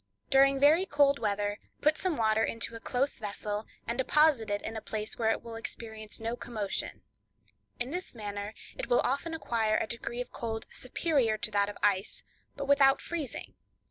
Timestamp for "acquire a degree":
9.35-10.19